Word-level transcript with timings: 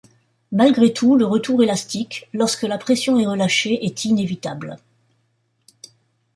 Malgré 0.51 0.91
tout, 0.93 1.15
le 1.15 1.27
retour 1.27 1.61
élastique, 1.61 2.27
lorsque 2.33 2.63
la 2.63 2.79
pression 2.79 3.19
est 3.19 3.27
relâchée, 3.27 3.85
est 3.85 4.03
inévitable. 4.03 4.77